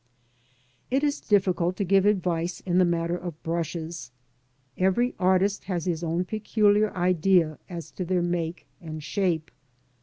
It 0.89 1.03
is 1.03 1.21
difficult 1.21 1.75
to 1.75 1.83
give 1.83 2.07
advice 2.07 2.59
in 2.61 2.79
the 2.79 2.85
matter 2.85 3.15
of 3.15 3.39
brushes. 3.43 4.09
Every 4.75 5.13
artist 5.19 5.65
has 5.65 5.85
his 5.85 6.03
own 6.03 6.25
peculiar 6.25 6.91
idea 6.97 7.59
as 7.69 7.91
to 7.91 8.03
their 8.05 8.23
make 8.23 8.65
and 8.81 9.03
shape. 9.03 9.51